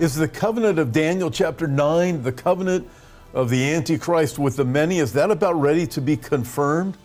Is 0.00 0.14
the 0.14 0.28
covenant 0.28 0.78
of 0.78 0.92
Daniel 0.92 1.30
chapter 1.30 1.66
9, 1.66 2.22
the 2.22 2.32
covenant 2.32 2.88
of 3.34 3.50
the 3.50 3.62
Antichrist 3.74 4.38
with 4.38 4.56
the 4.56 4.64
many, 4.64 4.98
is 4.98 5.12
that 5.12 5.30
about 5.30 5.60
ready 5.60 5.86
to 5.88 6.00
be 6.00 6.16
confirmed? 6.16 6.96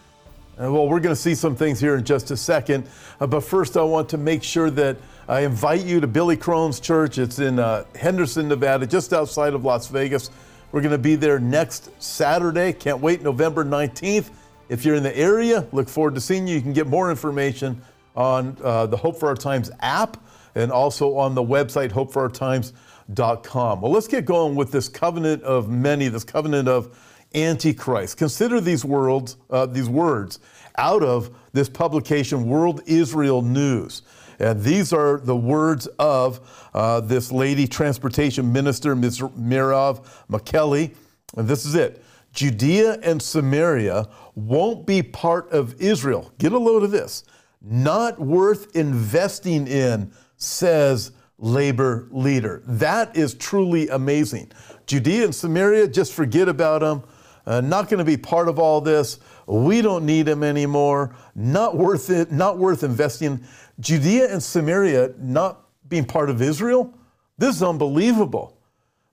Uh, 0.57 0.71
well, 0.71 0.87
we're 0.87 1.01
going 1.01 1.13
to 1.13 1.21
see 1.21 1.35
some 1.35 1.57
things 1.57 1.81
here 1.81 1.97
in 1.97 2.05
just 2.05 2.31
a 2.31 2.37
second. 2.37 2.87
Uh, 3.19 3.27
but 3.27 3.41
first, 3.41 3.75
I 3.75 3.81
want 3.81 4.07
to 4.09 4.17
make 4.17 4.43
sure 4.43 4.69
that 4.69 4.95
I 5.27 5.41
invite 5.41 5.83
you 5.83 5.99
to 5.99 6.07
Billy 6.07 6.37
Crone's 6.37 6.79
church. 6.79 7.17
It's 7.17 7.39
in 7.39 7.59
uh, 7.59 7.83
Henderson, 7.95 8.47
Nevada, 8.47 8.87
just 8.87 9.11
outside 9.11 9.53
of 9.53 9.65
Las 9.65 9.87
Vegas. 9.87 10.31
We're 10.71 10.79
going 10.79 10.93
to 10.93 10.97
be 10.97 11.15
there 11.15 11.37
next 11.37 11.89
Saturday. 12.01 12.71
Can't 12.71 13.01
wait, 13.01 13.21
November 13.21 13.65
19th. 13.65 14.29
If 14.69 14.85
you're 14.85 14.95
in 14.95 15.03
the 15.03 15.17
area, 15.17 15.67
look 15.73 15.89
forward 15.89 16.15
to 16.15 16.21
seeing 16.21 16.47
you. 16.47 16.55
You 16.55 16.61
can 16.61 16.71
get 16.71 16.87
more 16.87 17.11
information 17.11 17.81
on 18.15 18.55
uh, 18.63 18.85
the 18.85 18.95
Hope 18.95 19.19
for 19.19 19.27
Our 19.27 19.35
Times 19.35 19.69
app 19.81 20.15
and 20.55 20.71
also 20.71 21.15
on 21.15 21.35
the 21.35 21.43
website, 21.43 21.91
hopeforourtimes.com. 21.91 23.81
Well, 23.81 23.91
let's 23.91 24.07
get 24.07 24.25
going 24.25 24.55
with 24.55 24.71
this 24.71 24.89
covenant 24.89 25.43
of 25.43 25.69
many, 25.69 26.07
this 26.07 26.23
covenant 26.23 26.67
of 26.67 26.97
Antichrist. 27.35 28.17
Consider 28.17 28.61
these 28.61 28.85
words, 28.85 29.37
uh, 29.49 29.65
these 29.65 29.89
words 29.89 30.39
out 30.77 31.03
of 31.03 31.35
this 31.53 31.69
publication, 31.69 32.47
World 32.47 32.81
Israel 32.85 33.41
News. 33.41 34.01
And 34.39 34.61
these 34.61 34.91
are 34.91 35.17
the 35.17 35.35
words 35.35 35.87
of 35.99 36.67
uh, 36.73 37.01
this 37.01 37.31
lady 37.31 37.67
transportation 37.67 38.51
minister, 38.51 38.95
Ms. 38.95 39.19
Merav 39.19 40.05
Michaeli. 40.29 40.93
And 41.37 41.47
this 41.47 41.65
is 41.65 41.75
it 41.75 42.03
Judea 42.33 42.99
and 43.01 43.21
Samaria 43.21 44.07
won't 44.35 44.85
be 44.85 45.01
part 45.01 45.49
of 45.51 45.81
Israel. 45.81 46.31
Get 46.37 46.51
a 46.51 46.59
load 46.59 46.83
of 46.83 46.91
this. 46.91 47.23
Not 47.61 48.19
worth 48.19 48.75
investing 48.75 49.67
in 49.67 50.11
says 50.37 51.11
labor 51.37 52.07
leader. 52.11 52.61
That 52.65 53.15
is 53.15 53.33
truly 53.33 53.89
amazing. 53.89 54.51
Judea 54.87 55.25
and 55.25 55.35
Samaria, 55.35 55.87
just 55.87 56.13
forget 56.13 56.47
about 56.47 56.81
them. 56.81 57.03
Uh, 57.45 57.61
not 57.61 57.89
going 57.89 57.99
to 57.99 58.05
be 58.05 58.17
part 58.17 58.47
of 58.47 58.57
all 58.57 58.81
this. 58.81 59.19
We 59.45 59.81
don't 59.81 60.05
need 60.05 60.23
them 60.23 60.43
anymore. 60.43 61.15
Not 61.35 61.77
worth 61.77 62.09
it. 62.09 62.31
Not 62.31 62.57
worth 62.57 62.83
investing. 62.83 63.43
Judea 63.79 64.31
and 64.31 64.41
Samaria 64.41 65.13
not 65.19 65.61
being 65.87 66.05
part 66.05 66.29
of 66.29 66.41
Israel. 66.41 66.93
This 67.37 67.55
is 67.55 67.63
unbelievable. 67.63 68.57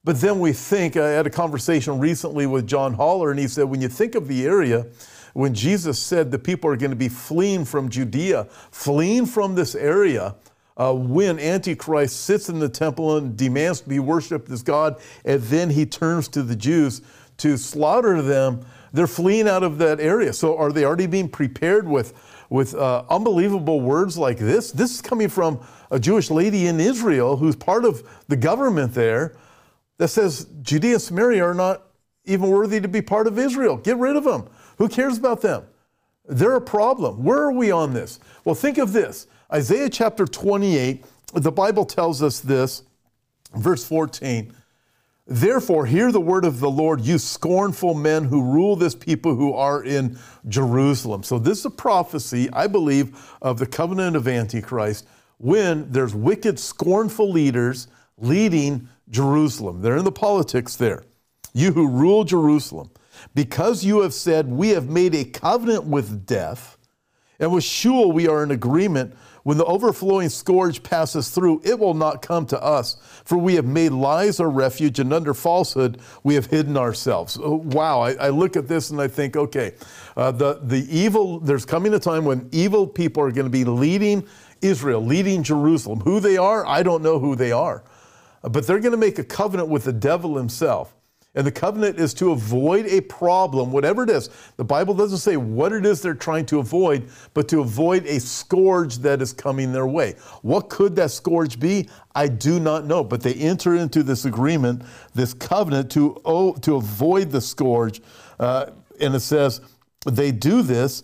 But 0.05 0.21
then 0.21 0.41
we 0.41 0.53
think. 0.53 0.97
I 0.97 1.11
had 1.11 1.27
a 1.27 1.31
conversation 1.31 1.99
recently 1.99 2.47
with 2.47 2.67
John 2.67 2.95
Haller, 2.95 3.31
and 3.31 3.39
he 3.39 3.49
said, 3.49 3.65
when 3.65 3.81
you 3.81 3.89
think 3.89 4.15
of 4.15 4.27
the 4.27 4.47
area, 4.47 4.87
when 5.35 5.55
Jesus 5.55 5.99
said 5.99 6.31
the 6.31 6.39
people 6.39 6.71
are 6.71 6.77
going 6.77 6.91
to 6.91 6.97
be 6.97 7.09
fleeing 7.09 7.65
from 7.65 7.89
Judea, 7.89 8.45
fleeing 8.71 9.27
from 9.27 9.55
this 9.55 9.75
area, 9.75 10.35
uh, 10.83 10.93
when 10.93 11.39
Antichrist 11.39 12.23
sits 12.23 12.49
in 12.49 12.59
the 12.59 12.69
temple 12.69 13.17
and 13.17 13.37
demands 13.37 13.81
to 13.83 13.89
be 13.89 14.01
worshiped 14.01 14.51
as 14.51 14.63
God, 14.63 15.01
and 15.25 15.41
then 15.43 15.71
he 15.71 15.87
turns 15.87 16.29
to 16.29 16.43
the 16.43 16.57
Jews 16.57 17.03
to 17.39 17.57
slaughter 17.57 18.21
them, 18.21 18.65
they're 18.93 19.07
fleeing 19.07 19.49
out 19.49 19.63
of 19.63 19.79
that 19.79 20.01
area. 20.01 20.33
So 20.33 20.57
are 20.57 20.73
they 20.73 20.85
already 20.85 21.07
being 21.07 21.29
prepared 21.29 21.87
with, 21.87 22.15
with 22.51 22.75
uh, 22.75 23.05
unbelievable 23.09 23.81
words 23.81 24.19
like 24.19 24.39
this? 24.39 24.73
This 24.73 24.95
is 24.95 25.01
coming 25.01 25.29
from 25.29 25.65
a 25.91 26.01
Jewish 26.01 26.31
lady 26.31 26.67
in 26.67 26.81
Israel 26.81 27.37
who's 27.37 27.57
part 27.57 27.85
of 27.85 28.03
the 28.29 28.37
government 28.37 28.93
there 28.95 29.37
that 29.99 30.09
says 30.09 30.47
Judea 30.63 30.95
and 30.95 31.03
Samaria 31.03 31.45
are 31.45 31.55
not 31.55 31.83
even 32.25 32.51
worthy 32.51 32.81
to 32.81 32.89
be 32.89 33.03
part 33.03 33.27
of 33.27 33.39
Israel. 33.39 33.77
Get 33.77 33.99
rid 33.99 34.17
of 34.17 34.25
them. 34.25 34.49
Who 34.79 34.89
cares 34.89 35.17
about 35.17 35.43
them? 35.43 35.65
They're 36.29 36.57
a 36.57 36.61
problem. 36.61 37.23
Where 37.23 37.39
are 37.39 37.53
we 37.53 37.71
on 37.71 37.95
this? 37.95 38.19
Well, 38.45 38.55
think 38.55 38.79
of 38.79 38.93
this 38.93 39.27
Isaiah 39.53 39.91
chapter 39.91 40.25
28, 40.25 41.05
the 41.35 41.53
Bible 41.53 41.85
tells 41.85 42.23
us 42.23 42.41
this, 42.41 42.85
verse 43.55 43.85
14. 43.85 44.55
Therefore, 45.27 45.85
hear 45.87 46.11
the 46.11 46.21
word 46.21 46.45
of 46.45 46.59
the 46.59 46.71
Lord, 46.71 47.03
you 47.03 47.19
scornful 47.19 47.95
men 47.95 48.25
who 48.25 48.43
rule 48.43 48.77
this 48.77 48.95
people 48.95 49.37
who 49.37 49.53
are 49.53 49.85
in 49.85 50.19
Jerusalem. 50.49 51.23
So, 51.23 51.39
this 51.39 51.59
is 51.59 51.67
a 51.67 51.71
prophecy, 51.71 52.49
I 52.53 52.67
believe, 52.67 53.17
of 53.41 53.59
the 53.59 53.67
covenant 53.67 54.17
of 54.17 54.27
Antichrist 54.27 55.07
when 55.39 55.91
there's 55.93 56.15
wicked, 56.15 56.59
scornful 56.59 57.31
leaders 57.31 57.89
leading 58.19 58.89
Jerusalem. 59.11 59.83
They're 59.83 59.97
in 59.97 60.05
the 60.05 60.13
politics 60.13 60.77
there. 60.77 61.05
You 61.53 61.73
who 61.73 61.89
rule 61.89 62.25
Jerusalem, 62.25 62.91
because 63.35 63.85
you 63.85 64.01
have 64.01 64.15
said, 64.15 64.49
We 64.49 64.71
have 64.71 64.89
made 64.89 65.15
a 65.15 65.25
covenant 65.25 65.85
with 65.85 66.27
death, 66.27 66.79
and 67.43 67.53
with 67.53 67.65
Sheol 67.65 68.13
we 68.13 68.29
are 68.29 68.43
in 68.43 68.53
agreement 68.53 69.15
when 69.43 69.59
the 69.59 69.65
overflowing 69.65 70.29
scourge 70.29 70.83
passes 70.83 71.31
through, 71.31 71.61
it 71.65 71.79
will 71.79 71.95
not 71.95 72.23
come 72.23 72.47
to 72.47 72.63
us, 72.63 72.97
for 73.25 73.37
we 73.37 73.57
have 73.57 73.65
made 73.65 73.91
lies 73.91 74.39
our 74.39 74.49
refuge, 74.49 75.01
and 75.01 75.13
under 75.13 75.35
falsehood 75.35 76.01
we 76.23 76.35
have 76.35 76.47
hidden 76.47 76.77
ourselves. 76.77 77.37
Oh, 77.43 77.57
wow, 77.57 78.01
I, 78.01 78.13
I, 78.13 78.29
look 78.29 78.57
at 78.57 78.69
this 78.69 78.91
and 78.91 79.01
I 79.01 79.09
think, 79.09 79.37
okay, 79.37 79.75
uh, 80.17 80.31
the, 80.31 80.61
the 80.63 80.87
evil, 80.97 81.41
there's 81.41 81.65
coming 81.65 81.93
a 81.95 81.99
time 81.99 82.25
when 82.25 82.49
evil 82.53 82.87
people 82.87 83.23
are 83.25 83.33
going 83.33 83.47
to 83.47 83.51
be 83.51 83.65
leading 83.65 84.25
Israel, 84.61 85.05
leading 85.05 85.43
Jerusalem. 85.43 86.01
Who 86.01 86.21
they 86.21 86.37
are, 86.37 86.65
I 86.65 86.85
don't 86.85 87.03
know 87.03 87.19
who 87.19 87.35
they 87.35 87.51
are. 87.51 87.83
But 88.43 88.67
they're 88.67 88.81
going 88.81 88.93
to 88.93 88.99
make 88.99 89.19
a 89.19 89.25
covenant 89.25 89.69
with 89.69 89.85
the 89.85 89.93
devil 89.93 90.37
himself. 90.37 90.95
And 91.35 91.47
the 91.47 91.53
covenant 91.53 91.99
is 91.99 92.13
to 92.15 92.33
avoid 92.33 92.85
a 92.87 93.01
problem, 93.01 93.73
whatever 93.73 94.03
it 94.03 94.11
is. 94.11 94.29
The 94.59 94.65
Bible 94.65 94.93
doesn't 94.93 95.19
say 95.19 95.39
what 95.39 95.73
it 95.73 95.87
is 95.87 96.03
they're 96.03 96.13
trying 96.13 96.45
to 96.47 96.59
avoid, 96.59 97.09
but 97.33 97.49
to 97.49 97.61
avoid 97.61 98.05
a 98.05 98.21
scourge 98.21 98.99
that 98.99 99.23
is 99.23 99.33
coming 99.33 99.73
their 99.73 99.87
way. 99.87 100.15
What 100.43 100.69
could 100.69 100.95
that 100.97 101.11
scourge 101.11 101.59
be? 101.59 101.89
I 102.15 102.29
do 102.29 102.61
not 102.61 102.85
know. 102.85 103.03
But 103.03 103.23
they 103.23 103.33
enter 103.35 103.77
into 103.77 104.03
this 104.03 104.27
agreement, 104.27 104.83
this 105.15 105.33
covenant 105.33 105.91
to, 105.93 106.21
oh, 106.27 106.53
to 106.57 106.77
avoid 106.77 107.31
the 107.31 107.41
scourge. 107.41 108.03
Uh, 108.39 108.67
and 109.01 109.15
it 109.15 109.21
says 109.21 109.63
they 110.05 110.33
do 110.33 110.61
this 110.61 111.03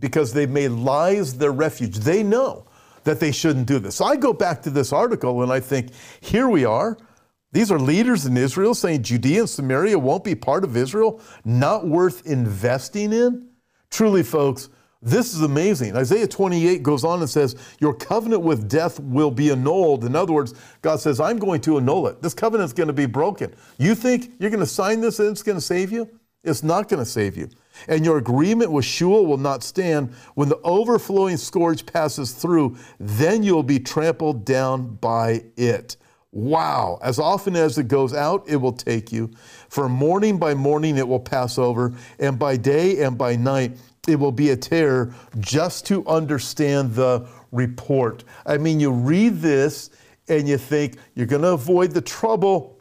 because 0.00 0.32
they've 0.32 0.50
made 0.50 0.70
lies 0.70 1.38
their 1.38 1.52
refuge. 1.52 1.98
They 1.98 2.24
know 2.24 2.66
that 3.04 3.20
they 3.20 3.30
shouldn't 3.30 3.66
do 3.66 3.78
this. 3.78 3.94
So 3.94 4.06
I 4.06 4.16
go 4.16 4.32
back 4.32 4.60
to 4.62 4.70
this 4.70 4.92
article 4.92 5.42
and 5.42 5.52
I 5.52 5.60
think, 5.60 5.90
here 6.20 6.48
we 6.48 6.64
are. 6.64 6.98
These 7.52 7.72
are 7.72 7.78
leaders 7.78 8.26
in 8.26 8.36
Israel 8.36 8.74
saying 8.74 9.02
Judea 9.02 9.40
and 9.40 9.50
Samaria 9.50 9.98
won't 9.98 10.24
be 10.24 10.34
part 10.34 10.64
of 10.64 10.76
Israel, 10.76 11.20
not 11.44 11.86
worth 11.86 12.26
investing 12.26 13.12
in. 13.12 13.48
Truly, 13.90 14.22
folks, 14.22 14.68
this 15.00 15.32
is 15.32 15.42
amazing. 15.42 15.96
Isaiah 15.96 16.26
28 16.26 16.82
goes 16.82 17.04
on 17.04 17.20
and 17.20 17.30
says, 17.30 17.56
Your 17.80 17.94
covenant 17.94 18.42
with 18.42 18.68
death 18.68 18.98
will 19.00 19.30
be 19.30 19.50
annulled. 19.50 20.04
In 20.04 20.16
other 20.16 20.32
words, 20.32 20.54
God 20.82 21.00
says, 21.00 21.20
I'm 21.20 21.38
going 21.38 21.60
to 21.62 21.78
annul 21.78 22.08
it. 22.08 22.20
This 22.20 22.34
covenant's 22.34 22.72
going 22.72 22.88
to 22.88 22.92
be 22.92 23.06
broken. 23.06 23.54
You 23.78 23.94
think 23.94 24.32
you're 24.38 24.50
going 24.50 24.60
to 24.60 24.66
sign 24.66 25.00
this 25.00 25.20
and 25.20 25.30
it's 25.30 25.42
going 25.42 25.56
to 25.56 25.62
save 25.62 25.92
you? 25.92 26.08
It's 26.42 26.62
not 26.62 26.88
going 26.88 27.02
to 27.02 27.08
save 27.08 27.36
you. 27.36 27.48
And 27.86 28.04
your 28.04 28.18
agreement 28.18 28.72
with 28.72 28.84
Sheol 28.84 29.26
will 29.26 29.38
not 29.38 29.62
stand. 29.62 30.12
When 30.34 30.48
the 30.48 30.58
overflowing 30.58 31.36
scourge 31.36 31.86
passes 31.86 32.32
through, 32.32 32.76
then 32.98 33.42
you'll 33.42 33.62
be 33.62 33.78
trampled 33.78 34.44
down 34.44 34.96
by 34.96 35.44
it. 35.56 35.96
Wow. 36.32 36.98
As 37.02 37.18
often 37.18 37.56
as 37.56 37.78
it 37.78 37.88
goes 37.88 38.12
out, 38.12 38.44
it 38.46 38.56
will 38.56 38.72
take 38.72 39.10
you. 39.12 39.30
For 39.68 39.88
morning 39.88 40.38
by 40.38 40.54
morning, 40.54 40.98
it 40.98 41.08
will 41.08 41.20
pass 41.20 41.58
over, 41.58 41.94
and 42.18 42.38
by 42.38 42.56
day 42.56 43.02
and 43.02 43.16
by 43.16 43.36
night, 43.36 43.78
it 44.06 44.16
will 44.16 44.32
be 44.32 44.50
a 44.50 44.56
terror 44.56 45.14
just 45.38 45.86
to 45.86 46.06
understand 46.06 46.94
the 46.94 47.26
report. 47.52 48.24
I 48.46 48.58
mean, 48.58 48.80
you 48.80 48.90
read 48.90 49.40
this 49.40 49.90
and 50.28 50.48
you 50.48 50.58
think 50.58 50.96
you're 51.14 51.26
going 51.26 51.42
to 51.42 51.52
avoid 51.52 51.92
the 51.92 52.00
trouble. 52.00 52.78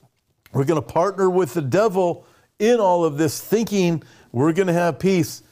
We're 0.54 0.66
going 0.66 0.82
to 0.82 0.88
partner 0.88 1.30
with 1.30 1.54
the 1.54 1.62
devil 1.62 2.26
in 2.60 2.80
all 2.80 3.06
of 3.06 3.18
this, 3.18 3.42
thinking 3.42 4.04
we're 4.32 4.54
going 4.54 4.68
to 4.68 4.74
have 4.74 5.00
peace. 5.00 5.44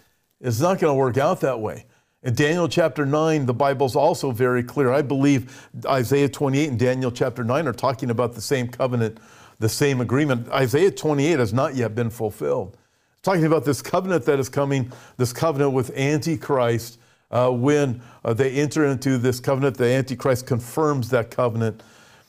It's 0.42 0.60
not 0.60 0.80
going 0.80 0.92
to 0.92 0.98
work 0.98 1.18
out 1.18 1.42
that 1.42 1.60
way. 1.60 1.86
In 2.26 2.34
Daniel 2.34 2.68
chapter 2.68 3.06
9, 3.06 3.46
the 3.46 3.54
Bible's 3.54 3.96
also 3.96 4.32
very 4.32 4.64
clear. 4.64 4.92
I 4.92 5.04
believe 5.04 5.70
Isaiah 5.86 6.28
28 6.28 6.70
and 6.72 6.80
Daniel 6.80 7.12
chapter 7.12 7.44
9 7.44 7.68
are 7.68 7.72
talking 7.72 8.10
about 8.10 8.34
the 8.34 8.42
same 8.42 8.68
covenant, 8.68 9.20
the 9.60 9.70
same 9.70 10.02
agreement. 10.02 10.50
Isaiah 10.50 10.90
28 10.90 11.38
has 11.38 11.54
not 11.54 11.76
yet 11.76 11.94
been 11.94 12.10
fulfilled. 12.10 12.78
talking 13.22 13.46
about 13.46 13.64
this 13.64 13.84
covenant 13.84 14.26
that 14.26 14.40
is 14.40 14.50
coming, 14.50 14.92
this 15.18 15.32
covenant 15.32 15.74
with 15.74 15.96
Antichrist. 15.96 16.98
Uh, 17.30 17.52
when 17.52 18.02
uh, 18.24 18.34
they 18.34 18.54
enter 18.54 18.86
into 18.86 19.20
this 19.20 19.40
covenant, 19.40 19.78
the 19.78 19.86
Antichrist 19.86 20.48
confirms 20.48 21.10
that 21.12 21.30
covenant. 21.30 21.84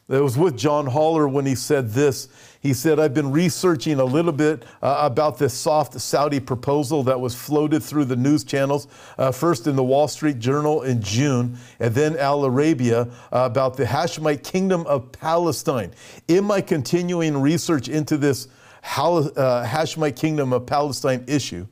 It 0.08 0.22
was 0.22 0.38
with 0.38 0.56
John 0.56 0.86
Haller 0.86 1.26
when 1.26 1.46
he 1.46 1.56
said 1.56 1.90
this. 1.90 2.28
He 2.60 2.74
said, 2.74 3.00
I've 3.00 3.14
been 3.14 3.32
researching 3.32 3.98
a 3.98 4.04
little 4.04 4.32
bit 4.32 4.64
uh, 4.80 4.98
about 5.00 5.36
this 5.36 5.52
soft 5.52 6.00
Saudi 6.00 6.38
proposal 6.38 7.02
that 7.04 7.20
was 7.20 7.34
floated 7.34 7.82
through 7.82 8.04
the 8.04 8.14
news 8.14 8.44
channels, 8.44 8.86
uh, 9.18 9.32
first 9.32 9.66
in 9.66 9.74
the 9.74 9.82
Wall 9.82 10.06
Street 10.06 10.38
Journal 10.38 10.82
in 10.82 11.02
June, 11.02 11.58
and 11.80 11.92
then 11.92 12.16
Al 12.18 12.42
Arabiya 12.42 13.10
uh, 13.10 13.10
about 13.30 13.76
the 13.76 13.84
Hashemite 13.84 14.44
kingdom 14.44 14.86
of 14.86 15.10
Palestine. 15.10 15.92
In 16.28 16.44
my 16.44 16.60
continuing 16.60 17.36
research 17.40 17.88
into 17.88 18.16
this 18.16 18.46
uh, 18.96 19.66
Hashemite 19.66 20.14
kingdom 20.14 20.52
of 20.52 20.66
Palestine 20.66 21.24
issue, 21.26 21.66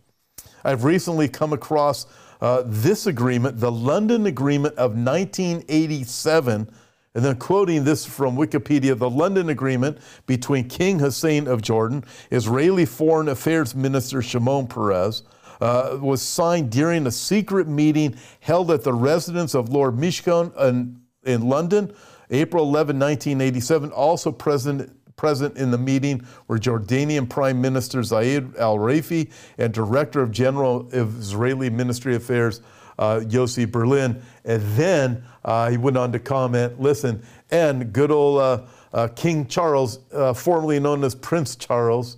I've 0.64 0.82
recently 0.82 1.28
come 1.28 1.52
across 1.52 2.06
uh, 2.40 2.64
this 2.66 3.06
agreement, 3.06 3.60
the 3.60 3.70
London 3.70 4.26
Agreement 4.26 4.74
of 4.74 4.96
1987 4.96 6.68
And 7.14 7.24
then 7.24 7.36
quoting 7.36 7.84
this 7.84 8.04
from 8.04 8.36
Wikipedia, 8.36 8.98
the 8.98 9.08
London 9.08 9.48
Agreement 9.48 9.98
between 10.26 10.68
King 10.68 10.98
Hussein 10.98 11.46
of 11.46 11.62
Jordan, 11.62 12.04
Israeli 12.32 12.84
Foreign 12.84 13.28
Affairs 13.28 13.74
Minister 13.74 14.20
Shimon 14.20 14.66
Peres, 14.66 15.22
uh, 15.60 15.96
was 16.00 16.20
signed 16.20 16.70
during 16.70 17.06
a 17.06 17.12
secret 17.12 17.68
meeting 17.68 18.16
held 18.40 18.72
at 18.72 18.82
the 18.82 18.92
residence 18.92 19.54
of 19.54 19.68
Lord 19.68 19.94
Mishcon 19.94 20.52
in, 20.60 21.00
in 21.22 21.48
London, 21.48 21.94
April 22.30 22.64
11, 22.64 22.98
1987. 22.98 23.92
Also 23.92 24.32
present, 24.32 24.90
present 25.14 25.56
in 25.56 25.70
the 25.70 25.78
meeting 25.78 26.26
were 26.48 26.58
Jordanian 26.58 27.30
Prime 27.30 27.60
Minister 27.60 28.00
Zayed 28.00 28.58
al 28.58 28.78
Rafi 28.78 29.30
and 29.56 29.72
Director 29.72 30.20
of 30.20 30.32
General 30.32 30.88
of 30.92 31.20
Israeli 31.20 31.70
Ministry 31.70 32.16
Affairs 32.16 32.60
uh, 32.98 33.20
Yossi 33.20 33.66
Beilin. 33.66 34.22
And 34.44 34.62
then 34.76 35.24
uh, 35.44 35.70
he 35.70 35.76
went 35.76 35.96
on 35.96 36.12
to 36.12 36.18
comment 36.18 36.80
listen, 36.80 37.22
and 37.50 37.92
good 37.92 38.10
old 38.10 38.40
uh, 38.40 38.62
uh 38.92 39.08
King 39.08 39.46
Charles, 39.46 39.98
uh, 40.12 40.32
formerly 40.32 40.80
known 40.80 41.04
as 41.04 41.14
Prince 41.14 41.56
Charles, 41.56 42.16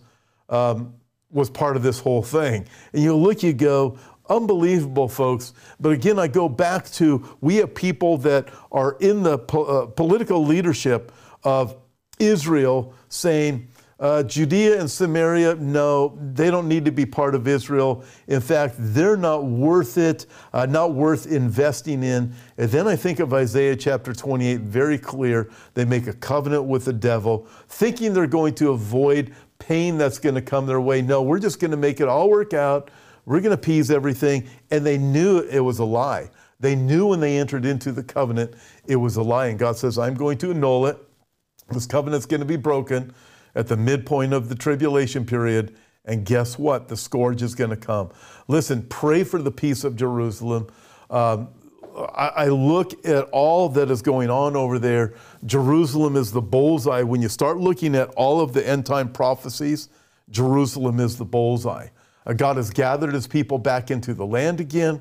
um, 0.48 0.94
was 1.30 1.50
part 1.50 1.76
of 1.76 1.82
this 1.82 1.98
whole 1.98 2.22
thing. 2.22 2.66
And 2.92 3.02
you 3.02 3.14
look, 3.16 3.42
you 3.42 3.52
go, 3.52 3.98
unbelievable, 4.28 5.08
folks. 5.08 5.52
But 5.80 5.92
again, 5.92 6.18
I 6.18 6.28
go 6.28 6.48
back 6.48 6.86
to 6.92 7.36
we 7.40 7.56
have 7.56 7.74
people 7.74 8.18
that 8.18 8.48
are 8.72 8.96
in 9.00 9.22
the 9.22 9.38
po- 9.38 9.64
uh, 9.64 9.86
political 9.86 10.44
leadership 10.44 11.12
of 11.44 11.76
Israel 12.18 12.94
saying, 13.08 13.68
uh, 13.98 14.22
Judea 14.22 14.78
and 14.78 14.90
Samaria, 14.90 15.54
no, 15.54 16.18
they 16.20 16.50
don't 16.50 16.68
need 16.68 16.84
to 16.84 16.92
be 16.92 17.06
part 17.06 17.34
of 17.34 17.48
Israel. 17.48 18.04
In 18.26 18.42
fact, 18.42 18.74
they're 18.78 19.16
not 19.16 19.46
worth 19.46 19.96
it, 19.96 20.26
uh, 20.52 20.66
not 20.66 20.92
worth 20.92 21.26
investing 21.26 22.02
in. 22.02 22.34
And 22.58 22.70
then 22.70 22.86
I 22.86 22.94
think 22.94 23.20
of 23.20 23.32
Isaiah 23.32 23.74
chapter 23.74 24.12
28, 24.12 24.60
very 24.60 24.98
clear. 24.98 25.50
They 25.72 25.86
make 25.86 26.08
a 26.08 26.12
covenant 26.12 26.64
with 26.64 26.84
the 26.84 26.92
devil, 26.92 27.46
thinking 27.68 28.12
they're 28.12 28.26
going 28.26 28.54
to 28.56 28.72
avoid 28.72 29.34
pain 29.58 29.96
that's 29.96 30.18
going 30.18 30.34
to 30.34 30.42
come 30.42 30.66
their 30.66 30.80
way. 30.80 31.00
No, 31.00 31.22
we're 31.22 31.38
just 31.38 31.58
going 31.58 31.70
to 31.70 31.78
make 31.78 31.98
it 31.98 32.08
all 32.08 32.28
work 32.28 32.52
out. 32.52 32.90
We're 33.24 33.40
going 33.40 33.56
to 33.56 33.60
appease 33.60 33.90
everything. 33.90 34.46
And 34.70 34.84
they 34.84 34.98
knew 34.98 35.38
it 35.38 35.60
was 35.60 35.78
a 35.78 35.84
lie. 35.84 36.28
They 36.60 36.76
knew 36.76 37.06
when 37.06 37.20
they 37.20 37.38
entered 37.38 37.64
into 37.64 37.92
the 37.92 38.02
covenant 38.02 38.54
it 38.86 38.96
was 38.96 39.16
a 39.16 39.22
lie. 39.22 39.46
And 39.46 39.58
God 39.58 39.78
says, 39.78 39.98
I'm 39.98 40.14
going 40.14 40.36
to 40.38 40.50
annul 40.50 40.86
it. 40.86 40.98
This 41.70 41.86
covenant's 41.86 42.26
going 42.26 42.40
to 42.40 42.46
be 42.46 42.56
broken 42.56 43.12
at 43.56 43.66
the 43.66 43.76
midpoint 43.76 44.32
of 44.32 44.48
the 44.48 44.54
tribulation 44.54 45.26
period. 45.26 45.76
And 46.04 46.24
guess 46.24 46.56
what? 46.56 46.86
The 46.86 46.96
scourge 46.96 47.42
is 47.42 47.56
going 47.56 47.70
to 47.70 47.76
come. 47.76 48.10
Listen, 48.46 48.82
pray 48.88 49.24
for 49.24 49.42
the 49.42 49.50
peace 49.50 49.82
of 49.82 49.96
Jerusalem. 49.96 50.68
Um, 51.10 51.48
I, 52.14 52.48
look 52.48 53.06
at 53.06 53.24
all 53.32 53.70
that 53.70 53.90
is 53.90 54.02
going 54.02 54.28
on 54.28 54.54
over 54.54 54.78
there. 54.78 55.14
Jerusalem 55.46 56.14
is 56.14 56.30
the 56.30 56.42
bullseye. 56.42 57.02
When 57.02 57.22
you 57.22 57.28
start 57.30 57.56
looking 57.56 57.94
at 57.96 58.10
all 58.10 58.40
of 58.40 58.52
the 58.52 58.66
end 58.66 58.84
time 58.84 59.10
prophecies, 59.10 59.88
Jerusalem 60.28 61.00
is 61.00 61.16
the 61.16 61.24
bullseye. 61.24 61.88
Uh, 62.26 62.34
God 62.34 62.58
has 62.58 62.70
gathered 62.70 63.14
his 63.14 63.26
people 63.26 63.56
back 63.56 63.90
into 63.90 64.12
the 64.12 64.26
land 64.26 64.60
again. 64.60 65.00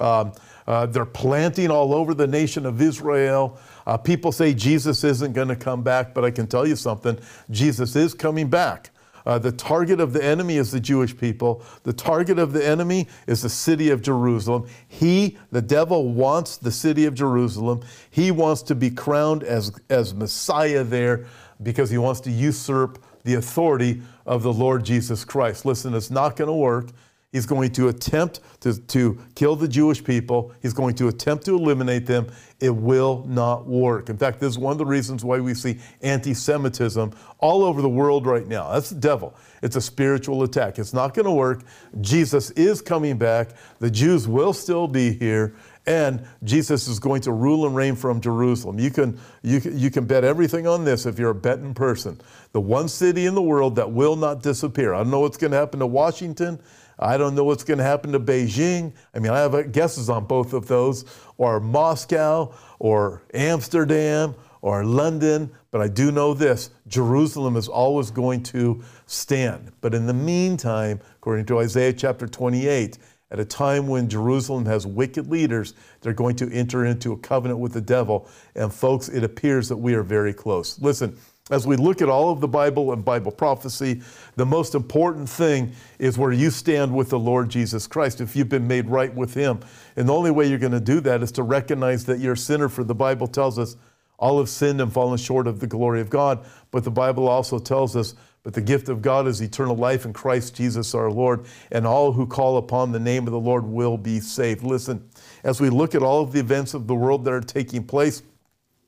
Um, 0.00 0.32
uh, 0.66 0.86
they're 0.86 1.04
planting 1.04 1.70
all 1.70 1.94
over 1.94 2.12
the 2.12 2.26
nation 2.26 2.66
of 2.66 2.82
Israel. 2.82 3.58
Uh, 3.86 3.96
people 3.96 4.32
say 4.32 4.52
Jesus 4.52 5.04
isn't 5.04 5.32
going 5.32 5.48
to 5.48 5.56
come 5.56 5.82
back, 5.82 6.12
but 6.12 6.24
I 6.24 6.30
can 6.30 6.46
tell 6.46 6.66
you 6.66 6.76
something 6.76 7.18
Jesus 7.50 7.94
is 7.96 8.14
coming 8.14 8.48
back. 8.48 8.90
Uh, 9.24 9.38
the 9.38 9.50
target 9.50 9.98
of 10.00 10.12
the 10.12 10.24
enemy 10.24 10.56
is 10.56 10.70
the 10.70 10.78
Jewish 10.78 11.16
people. 11.16 11.62
The 11.82 11.92
target 11.92 12.38
of 12.38 12.52
the 12.52 12.64
enemy 12.64 13.08
is 13.26 13.42
the 13.42 13.48
city 13.48 13.90
of 13.90 14.00
Jerusalem. 14.00 14.68
He, 14.86 15.36
the 15.50 15.62
devil, 15.62 16.08
wants 16.12 16.56
the 16.56 16.70
city 16.70 17.06
of 17.06 17.14
Jerusalem. 17.14 17.80
He 18.10 18.30
wants 18.30 18.62
to 18.62 18.76
be 18.76 18.88
crowned 18.88 19.42
as, 19.42 19.72
as 19.90 20.14
Messiah 20.14 20.84
there 20.84 21.26
because 21.60 21.90
he 21.90 21.98
wants 21.98 22.20
to 22.20 22.30
usurp 22.30 23.02
the 23.24 23.34
authority 23.34 24.00
of 24.26 24.44
the 24.44 24.52
Lord 24.52 24.84
Jesus 24.84 25.24
Christ. 25.24 25.66
Listen, 25.66 25.94
it's 25.94 26.10
not 26.10 26.36
going 26.36 26.48
to 26.48 26.54
work. 26.54 26.90
He's 27.36 27.44
going 27.44 27.70
to 27.72 27.88
attempt 27.88 28.40
to, 28.60 28.80
to 28.80 29.18
kill 29.34 29.56
the 29.56 29.68
Jewish 29.68 30.02
people. 30.02 30.54
He's 30.62 30.72
going 30.72 30.94
to 30.94 31.08
attempt 31.08 31.44
to 31.44 31.54
eliminate 31.54 32.06
them. 32.06 32.28
It 32.60 32.70
will 32.70 33.26
not 33.28 33.66
work. 33.66 34.08
In 34.08 34.16
fact, 34.16 34.40
this 34.40 34.48
is 34.48 34.58
one 34.58 34.72
of 34.72 34.78
the 34.78 34.86
reasons 34.86 35.22
why 35.22 35.40
we 35.40 35.52
see 35.52 35.78
anti 36.00 36.32
Semitism 36.32 37.12
all 37.38 37.62
over 37.62 37.82
the 37.82 37.90
world 37.90 38.24
right 38.24 38.46
now. 38.46 38.72
That's 38.72 38.88
the 38.88 38.98
devil. 38.98 39.34
It's 39.62 39.76
a 39.76 39.82
spiritual 39.82 40.44
attack. 40.44 40.78
It's 40.78 40.94
not 40.94 41.12
going 41.12 41.26
to 41.26 41.30
work. 41.30 41.64
Jesus 42.00 42.52
is 42.52 42.80
coming 42.80 43.18
back. 43.18 43.50
The 43.80 43.90
Jews 43.90 44.26
will 44.26 44.54
still 44.54 44.88
be 44.88 45.12
here. 45.12 45.54
And 45.86 46.26
Jesus 46.42 46.88
is 46.88 46.98
going 46.98 47.20
to 47.22 47.32
rule 47.32 47.66
and 47.66 47.76
reign 47.76 47.94
from 47.94 48.20
Jerusalem. 48.20 48.80
You 48.80 48.90
can, 48.90 49.20
you, 49.42 49.60
you 49.60 49.90
can 49.90 50.04
bet 50.04 50.24
everything 50.24 50.66
on 50.66 50.84
this 50.84 51.06
if 51.06 51.18
you're 51.18 51.30
a 51.30 51.34
betting 51.34 51.74
person. 51.74 52.20
The 52.52 52.60
one 52.60 52.88
city 52.88 53.26
in 53.26 53.34
the 53.34 53.42
world 53.42 53.76
that 53.76 53.90
will 53.90 54.16
not 54.16 54.42
disappear. 54.42 54.94
I 54.94 54.98
don't 54.98 55.10
know 55.10 55.20
what's 55.20 55.36
going 55.36 55.52
to 55.52 55.56
happen 55.56 55.78
to 55.80 55.86
Washington. 55.86 56.58
I 56.98 57.16
don't 57.18 57.34
know 57.34 57.44
what's 57.44 57.62
going 57.62 57.78
to 57.78 57.84
happen 57.84 58.12
to 58.12 58.20
Beijing. 58.20 58.92
I 59.14 59.18
mean, 59.18 59.30
I 59.30 59.40
have 59.40 59.72
guesses 59.72 60.08
on 60.08 60.24
both 60.24 60.52
of 60.52 60.66
those, 60.66 61.04
or 61.36 61.60
Moscow, 61.60 62.54
or 62.78 63.22
Amsterdam, 63.34 64.34
or 64.62 64.84
London, 64.84 65.50
but 65.70 65.80
I 65.80 65.88
do 65.88 66.10
know 66.10 66.34
this 66.34 66.70
Jerusalem 66.88 67.56
is 67.56 67.68
always 67.68 68.10
going 68.10 68.42
to 68.44 68.82
stand. 69.06 69.70
But 69.80 69.94
in 69.94 70.06
the 70.06 70.14
meantime, 70.14 71.00
according 71.18 71.46
to 71.46 71.60
Isaiah 71.60 71.92
chapter 71.92 72.26
28, 72.26 72.98
at 73.30 73.40
a 73.40 73.44
time 73.44 73.88
when 73.88 74.08
Jerusalem 74.08 74.66
has 74.66 74.86
wicked 74.86 75.28
leaders, 75.28 75.74
they're 76.00 76.12
going 76.12 76.36
to 76.36 76.52
enter 76.52 76.84
into 76.84 77.12
a 77.12 77.16
covenant 77.16 77.58
with 77.58 77.72
the 77.72 77.80
devil. 77.80 78.28
And 78.54 78.72
folks, 78.72 79.08
it 79.08 79.24
appears 79.24 79.68
that 79.68 79.76
we 79.76 79.94
are 79.94 80.02
very 80.02 80.32
close. 80.32 80.80
Listen, 80.80 81.16
as 81.50 81.66
we 81.66 81.76
look 81.76 82.02
at 82.02 82.08
all 82.08 82.30
of 82.30 82.40
the 82.40 82.48
Bible 82.48 82.92
and 82.92 83.04
Bible 83.04 83.30
prophecy, 83.30 84.02
the 84.34 84.46
most 84.46 84.74
important 84.74 85.28
thing 85.28 85.72
is 85.98 86.18
where 86.18 86.32
you 86.32 86.50
stand 86.50 86.94
with 86.94 87.10
the 87.10 87.18
Lord 87.18 87.48
Jesus 87.48 87.86
Christ, 87.86 88.20
if 88.20 88.34
you've 88.34 88.48
been 88.48 88.66
made 88.66 88.88
right 88.88 89.14
with 89.14 89.34
Him. 89.34 89.60
And 89.96 90.08
the 90.08 90.12
only 90.12 90.32
way 90.32 90.48
you're 90.48 90.58
going 90.58 90.72
to 90.72 90.80
do 90.80 91.00
that 91.00 91.22
is 91.22 91.30
to 91.32 91.44
recognize 91.44 92.04
that 92.06 92.18
you're 92.18 92.32
a 92.32 92.36
sinner, 92.36 92.68
for 92.68 92.82
the 92.82 92.96
Bible 92.96 93.28
tells 93.28 93.58
us 93.58 93.76
all 94.18 94.38
have 94.38 94.48
sinned 94.48 94.80
and 94.80 94.92
fallen 94.92 95.18
short 95.18 95.46
of 95.46 95.60
the 95.60 95.66
glory 95.66 96.00
of 96.00 96.10
God. 96.10 96.44
But 96.70 96.84
the 96.84 96.90
Bible 96.90 97.28
also 97.28 97.58
tells 97.58 97.96
us, 97.96 98.14
but 98.42 98.54
the 98.54 98.60
gift 98.60 98.88
of 98.88 99.02
God 99.02 99.26
is 99.26 99.40
eternal 99.40 99.74
life 99.74 100.04
in 100.04 100.12
Christ 100.12 100.54
Jesus 100.54 100.94
our 100.94 101.10
Lord, 101.10 101.46
and 101.72 101.86
all 101.86 102.12
who 102.12 102.26
call 102.26 102.58
upon 102.58 102.92
the 102.92 103.00
name 103.00 103.26
of 103.26 103.32
the 103.32 103.40
Lord 103.40 103.64
will 103.64 103.98
be 103.98 104.20
saved. 104.20 104.62
Listen, 104.62 105.08
as 105.42 105.60
we 105.60 105.68
look 105.68 105.94
at 105.94 106.02
all 106.02 106.22
of 106.22 106.32
the 106.32 106.38
events 106.38 106.72
of 106.72 106.86
the 106.86 106.94
world 106.94 107.24
that 107.24 107.32
are 107.32 107.40
taking 107.40 107.84
place, 107.84 108.22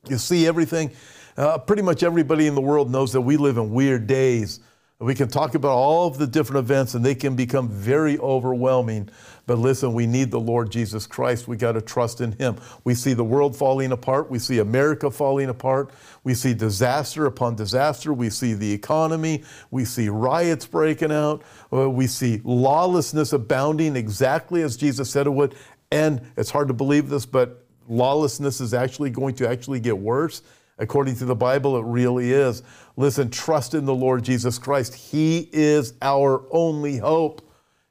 you 0.07 0.17
see 0.17 0.47
everything 0.47 0.91
uh, 1.35 1.57
pretty 1.57 1.81
much 1.81 2.03
everybody 2.03 2.47
in 2.47 2.55
the 2.55 2.61
world 2.61 2.89
knows 2.89 3.11
that 3.13 3.21
we 3.21 3.37
live 3.37 3.57
in 3.57 3.71
weird 3.71 4.07
days. 4.07 4.61
We 5.01 5.15
can 5.15 5.29
talk 5.29 5.55
about 5.55 5.71
all 5.71 6.07
of 6.07 6.17
the 6.17 6.27
different 6.27 6.59
events 6.59 6.93
and 6.93 7.05
they 7.05 7.15
can 7.15 7.33
become 7.33 7.69
very 7.69 8.19
overwhelming. 8.19 9.09
But 9.45 9.57
listen, 9.57 9.93
we 9.93 10.05
need 10.05 10.29
the 10.29 10.41
Lord 10.41 10.69
Jesus 10.73 11.07
Christ. 11.07 11.47
We 11.47 11.55
got 11.55 11.71
to 11.71 11.81
trust 11.81 12.19
in 12.19 12.33
Him. 12.33 12.57
We 12.83 12.95
see 12.95 13.13
the 13.13 13.23
world 13.23 13.55
falling 13.55 13.93
apart. 13.93 14.29
We 14.29 14.39
see 14.39 14.59
America 14.59 15.09
falling 15.09 15.47
apart. 15.47 15.91
We 16.25 16.33
see 16.33 16.53
disaster 16.53 17.25
upon 17.27 17.55
disaster. 17.55 18.13
We 18.13 18.29
see 18.29 18.53
the 18.53 18.73
economy. 18.73 19.45
We 19.71 19.85
see 19.85 20.09
riots 20.09 20.65
breaking 20.65 21.13
out. 21.13 21.43
Uh, 21.71 21.89
we 21.89 22.05
see 22.05 22.41
lawlessness 22.43 23.31
abounding 23.31 23.95
exactly 23.95 24.63
as 24.63 24.75
Jesus 24.75 25.09
said 25.09 25.27
it 25.27 25.31
would. 25.31 25.55
And 25.91 26.21
it's 26.35 26.49
hard 26.49 26.67
to 26.67 26.73
believe 26.73 27.07
this, 27.07 27.25
but 27.25 27.65
lawlessness 27.87 28.59
is 28.59 28.73
actually 28.73 29.11
going 29.11 29.35
to 29.35 29.47
actually 29.47 29.79
get 29.79 29.97
worse. 29.97 30.41
According 30.79 31.17
to 31.17 31.25
the 31.25 31.35
Bible, 31.35 31.77
it 31.77 31.83
really 31.83 32.31
is. 32.31 32.63
Listen, 32.95 33.29
trust 33.29 33.73
in 33.73 33.85
the 33.85 33.93
Lord 33.93 34.23
Jesus 34.23 34.57
Christ. 34.57 34.95
He 34.95 35.49
is 35.51 35.93
our 36.01 36.45
only 36.51 36.97
hope, 36.97 37.41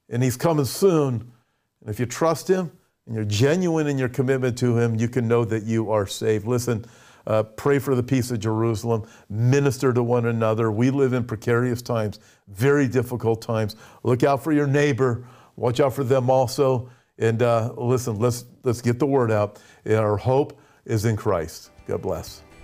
and 0.08 0.22
He's 0.22 0.36
coming 0.36 0.64
soon. 0.64 1.30
And 1.80 1.90
if 1.90 2.00
you 2.00 2.06
trust 2.06 2.48
Him 2.48 2.72
and 3.06 3.14
you're 3.14 3.24
genuine 3.24 3.86
in 3.86 3.98
your 3.98 4.08
commitment 4.08 4.56
to 4.58 4.76
Him, 4.76 4.94
you 4.94 5.08
can 5.08 5.28
know 5.28 5.44
that 5.44 5.64
you 5.64 5.90
are 5.90 6.06
saved. 6.06 6.46
Listen, 6.46 6.84
uh, 7.26 7.42
pray 7.42 7.78
for 7.78 7.94
the 7.94 8.02
peace 8.02 8.30
of 8.30 8.40
Jerusalem, 8.40 9.06
minister 9.28 9.92
to 9.92 10.02
one 10.02 10.26
another. 10.26 10.70
We 10.70 10.90
live 10.90 11.12
in 11.12 11.24
precarious 11.24 11.82
times, 11.82 12.20
very 12.48 12.88
difficult 12.88 13.42
times. 13.42 13.76
Look 14.02 14.24
out 14.24 14.42
for 14.42 14.52
your 14.52 14.66
neighbor, 14.66 15.26
watch 15.56 15.78
out 15.78 15.92
for 15.92 16.04
them 16.04 16.30
also. 16.30 16.88
And 17.18 17.42
uh, 17.42 17.74
listen, 17.76 18.18
let's, 18.18 18.46
let's 18.62 18.80
get 18.80 18.98
the 18.98 19.06
word 19.06 19.30
out. 19.30 19.58
Our 19.86 20.16
hope 20.16 20.58
is 20.86 21.04
in 21.04 21.16
Christ. 21.16 21.70
God 21.86 22.00
bless. 22.00 22.42